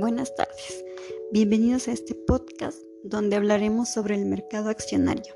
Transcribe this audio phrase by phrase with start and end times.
[0.00, 0.84] Buenas tardes.
[1.32, 5.34] Bienvenidos a este podcast donde hablaremos sobre el mercado accionario.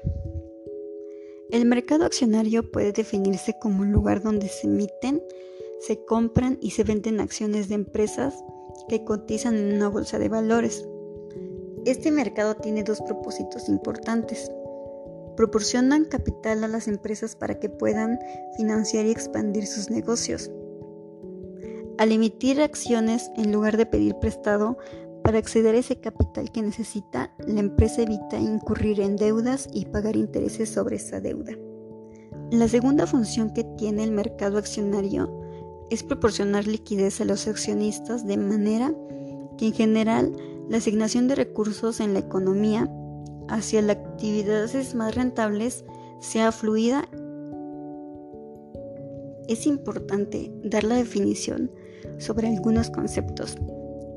[1.50, 5.20] El mercado accionario puede definirse como un lugar donde se emiten,
[5.80, 8.36] se compran y se venden acciones de empresas
[8.88, 10.86] que cotizan en una bolsa de valores.
[11.84, 14.48] Este mercado tiene dos propósitos importantes.
[15.36, 18.20] Proporcionan capital a las empresas para que puedan
[18.56, 20.52] financiar y expandir sus negocios
[21.98, 24.78] al emitir acciones, en lugar de pedir prestado,
[25.22, 30.16] para acceder a ese capital que necesita, la empresa evita incurrir en deudas y pagar
[30.16, 31.52] intereses sobre esa deuda.
[32.50, 35.30] La segunda función que tiene el mercado accionario
[35.90, 38.94] es proporcionar liquidez a los accionistas de manera
[39.56, 40.32] que en general
[40.68, 42.90] la asignación de recursos en la economía
[43.48, 45.84] hacia las actividades más rentables
[46.20, 47.08] sea fluida.
[49.48, 51.70] Es importante dar la definición
[52.18, 53.56] sobre algunos conceptos,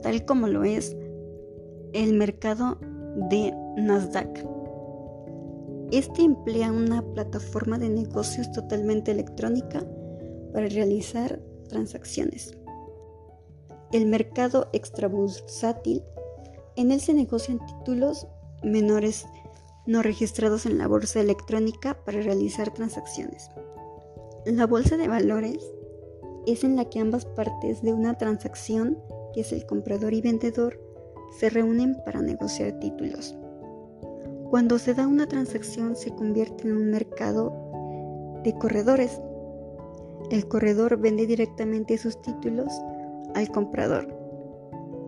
[0.01, 0.95] tal como lo es
[1.93, 2.77] el mercado
[3.29, 4.45] de Nasdaq.
[5.91, 9.83] Este emplea una plataforma de negocios totalmente electrónica
[10.51, 12.57] para realizar transacciones.
[13.91, 16.03] El mercado extrabursátil,
[16.75, 18.27] en él se negocian títulos
[18.63, 19.25] menores
[19.85, 23.49] no registrados en la bolsa electrónica para realizar transacciones.
[24.45, 25.59] La bolsa de valores
[26.47, 28.97] es en la que ambas partes de una transacción,
[29.33, 30.79] que es el comprador y vendedor,
[31.39, 33.35] se reúnen para negociar títulos.
[34.49, 39.19] Cuando se da una transacción se convierte en un mercado de corredores.
[40.31, 42.71] El corredor vende directamente sus títulos
[43.33, 44.07] al comprador.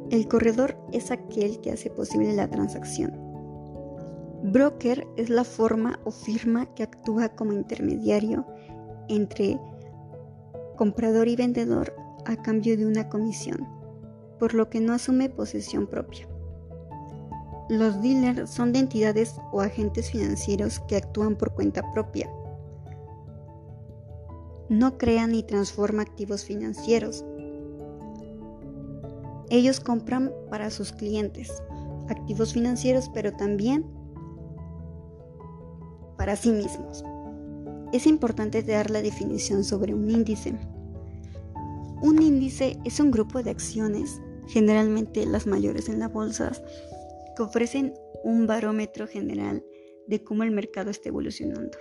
[0.10, 3.28] El corredor es aquel que hace posible la transacción.
[4.44, 8.46] Broker es la forma o firma que actúa como intermediario
[9.08, 9.60] entre
[10.78, 11.94] comprador y vendedor
[12.26, 13.68] a cambio de una comisión,
[14.40, 16.28] por lo que no asume posesión propia.
[17.70, 22.32] Los dealers son de entidades o agentes financieros que actúan por cuenta propia.
[24.70, 27.26] No crean ni transforman activos financieros.
[29.50, 31.52] Ellos compran para sus clientes
[32.08, 33.86] activos financieros, pero también
[36.18, 37.04] para sí mismos
[37.94, 40.54] es importante dar la definición sobre un índice.
[42.02, 46.52] Un índice es un grupo de acciones, generalmente las mayores en la bolsa,
[47.36, 47.94] que ofrecen
[48.24, 49.64] un barómetro general
[50.08, 51.78] de cómo el mercado está evolucionando.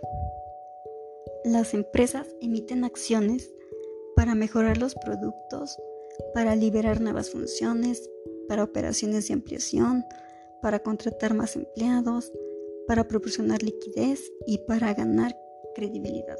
[1.44, 3.52] Las empresas emiten acciones
[4.14, 5.76] para mejorar los productos,
[6.34, 8.10] para liberar nuevas funciones,
[8.48, 10.04] para operaciones de ampliación,
[10.62, 12.32] para contratar más empleados,
[12.86, 15.36] para proporcionar liquidez y para ganar
[15.74, 16.38] credibilidad.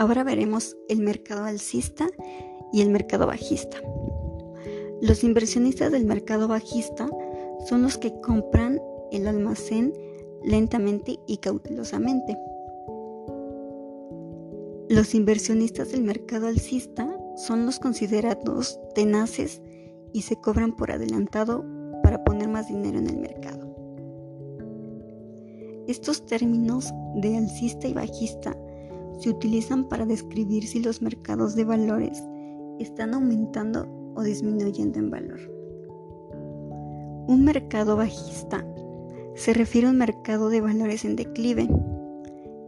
[0.00, 2.08] Ahora veremos el mercado alcista
[2.72, 3.76] y el mercado bajista.
[5.02, 7.06] Los inversionistas del mercado bajista
[7.68, 8.80] son los que compran
[9.12, 9.92] el almacén
[10.42, 12.34] lentamente y cautelosamente.
[14.88, 17.06] Los inversionistas del mercado alcista
[17.36, 19.60] son los considerados tenaces
[20.14, 21.62] y se cobran por adelantado
[22.02, 23.76] para poner más dinero en el mercado.
[25.88, 28.56] Estos términos de alcista y bajista
[29.20, 32.22] se utilizan para describir si los mercados de valores
[32.78, 33.86] están aumentando
[34.16, 35.40] o disminuyendo en valor.
[37.28, 38.66] Un mercado bajista
[39.34, 41.68] se refiere a un mercado de valores en declive.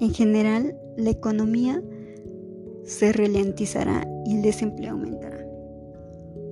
[0.00, 1.82] En general, la economía
[2.84, 5.44] se ralentizará y el desempleo aumentará.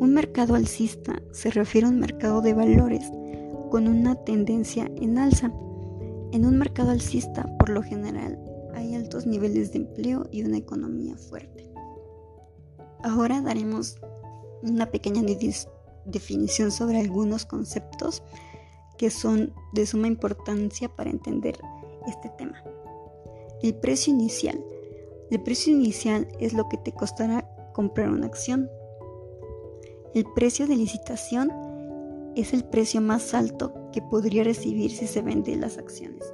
[0.00, 3.11] Un mercado alcista se refiere a un mercado de valores
[3.71, 5.53] con una tendencia en alza
[6.32, 8.38] en un mercado alcista, por lo general,
[8.81, 11.71] hay altos niveles de empleo y una economía fuerte.
[13.03, 13.99] Ahora daremos
[14.63, 15.23] una pequeña
[16.07, 18.23] definición sobre algunos conceptos
[18.97, 21.59] que son de suma importancia para entender
[22.07, 22.63] este tema.
[23.63, 24.63] El precio inicial.
[25.31, 28.71] El precio inicial es lo que te costará comprar una acción.
[30.15, 31.53] El precio de licitación
[32.35, 36.33] es el precio más alto que podría recibir si se venden las acciones.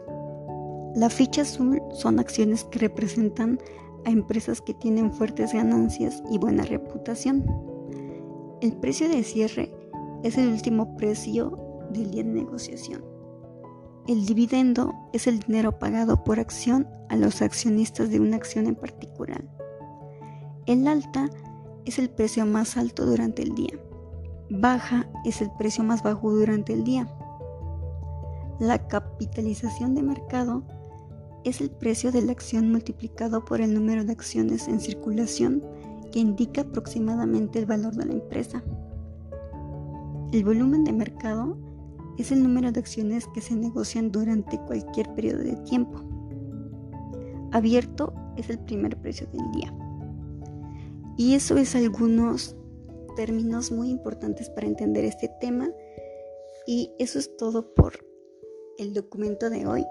[0.96, 3.60] La ficha azul son acciones que representan
[4.06, 7.44] a empresas que tienen fuertes ganancias y buena reputación.
[8.62, 9.75] El precio de cierre
[10.22, 13.04] es el último precio del día de negociación.
[14.08, 18.75] El dividendo es el dinero pagado por acción a los accionistas de una acción en
[18.75, 19.44] particular.
[20.64, 21.28] El alta
[21.84, 23.78] es el precio más alto durante el día.
[24.49, 27.06] Baja es el precio más bajo durante el día.
[28.58, 30.62] La capitalización de mercado
[31.46, 35.62] es el precio de la acción multiplicado por el número de acciones en circulación
[36.10, 38.64] que indica aproximadamente el valor de la empresa.
[40.32, 41.56] El volumen de mercado
[42.19, 46.02] es el número de acciones que se negocian durante cualquier periodo de tiempo.
[47.52, 49.72] Abierto es el primer precio del día.
[51.16, 52.56] Y eso es algunos
[53.14, 55.70] términos muy importantes para entender este tema.
[56.66, 58.04] Y eso es todo por
[58.78, 59.84] el documento de hoy.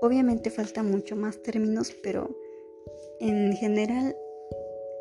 [0.00, 2.36] Obviamente falta mucho más términos, pero
[3.20, 4.16] en general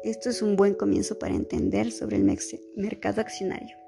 [0.04, 2.38] esto es un buen comienzo para entender sobre el
[2.75, 3.82] mercado accionario.